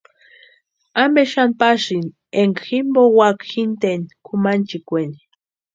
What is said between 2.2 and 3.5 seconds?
énka jimpo úaka